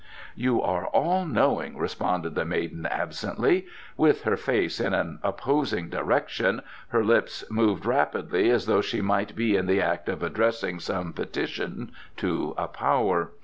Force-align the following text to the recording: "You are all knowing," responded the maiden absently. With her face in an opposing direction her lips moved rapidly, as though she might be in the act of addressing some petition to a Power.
"You 0.33 0.63
are 0.63 0.87
all 0.87 1.25
knowing," 1.27 1.77
responded 1.77 2.33
the 2.33 2.43
maiden 2.43 2.87
absently. 2.87 3.67
With 3.95 4.23
her 4.23 4.35
face 4.35 4.79
in 4.79 4.95
an 4.95 5.19
opposing 5.21 5.89
direction 5.89 6.63
her 6.87 7.03
lips 7.03 7.43
moved 7.51 7.85
rapidly, 7.85 8.49
as 8.49 8.65
though 8.65 8.81
she 8.81 9.01
might 9.01 9.35
be 9.35 9.55
in 9.55 9.67
the 9.67 9.79
act 9.79 10.09
of 10.09 10.23
addressing 10.23 10.79
some 10.79 11.13
petition 11.13 11.91
to 12.17 12.55
a 12.57 12.67
Power. 12.67 13.33